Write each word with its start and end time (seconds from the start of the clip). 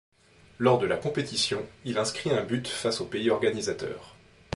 Lors 0.57 0.79
de 0.79 0.87
la 0.87 0.97
compétition, 0.97 1.63
il 1.85 1.99
inscrit 1.99 2.31
un 2.31 2.41
but 2.43 2.67
face 2.67 3.01
au 3.01 3.05
pays 3.05 3.29
organisateur. 3.29 4.15